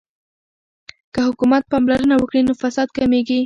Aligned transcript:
که 1.13 1.19
حکومت 1.27 1.63
پاملرنه 1.71 2.15
وکړي 2.17 2.41
نو 2.47 2.53
فساد 2.61 2.87
کمیږي. 2.97 3.39